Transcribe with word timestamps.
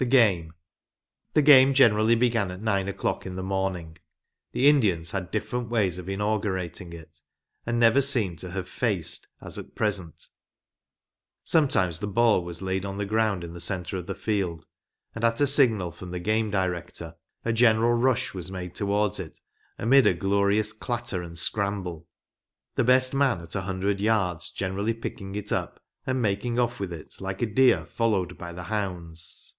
m 0.00 0.06
THE 0.06 0.10
GAME. 0.10 0.52
The 1.34 1.42
game 1.42 1.74
generally 1.74 2.14
began 2.14 2.52
at 2.52 2.62
nine 2.62 2.86
o'clock 2.86 3.26
in 3.26 3.34
the 3.34 3.42
morning. 3.42 3.98
The 4.52 4.68
Indians 4.68 5.10
had 5.10 5.32
different 5.32 5.70
ways 5.70 5.98
of 5.98 6.06
inaugu 6.06 6.54
rating 6.54 6.92
it, 6.92 7.20
and 7.66 7.80
never 7.80 8.00
seemed 8.00 8.38
to 8.38 8.52
have" 8.52 8.68
faced" 8.68 9.26
as 9.40 9.58
at 9.58 9.74
present. 9.74 10.28
Sometimes 11.42 11.98
the 11.98 12.06
ball 12.06 12.44
was 12.44 12.62
laid 12.62 12.84
on 12.84 12.96
the 12.98 13.04
ground 13.06 13.42
in 13.42 13.54
the 13.54 13.60
centre 13.60 13.96
of 13.96 14.06
the 14.06 14.14
field, 14.14 14.68
and 15.16 15.24
at 15.24 15.40
a 15.40 15.48
signal 15.48 15.90
from 15.90 16.12
the 16.12 16.20
game 16.20 16.48
director, 16.52 17.16
a 17.44 17.52
general 17.52 17.92
rush 17.94 18.32
was 18.32 18.52
made 18.52 18.76
towards 18.76 19.18
it, 19.18 19.40
amid 19.80 20.06
a 20.06 20.14
glorious 20.14 20.72
clatter 20.72 21.22
and 21.24 21.40
scramble, 21.40 22.02
‚ÄĒ 22.02 22.04
the 22.76 22.84
best 22.84 23.14
man 23.14 23.40
at 23.40 23.56
a 23.56 23.62
hundred 23.62 24.00
yards 24.00 24.52
generally 24.52 24.94
picking 24.94 25.34
it 25.34 25.50
up, 25.50 25.82
and 26.06 26.22
making 26.22 26.54
oiF 26.54 26.78
with 26.78 26.92
it 26.92 27.20
like 27.20 27.42
a 27.42 27.46
deer 27.46 27.84
followed 27.84 28.38
by 28.38 28.52
the 28.52 28.62
hounds. 28.62 29.56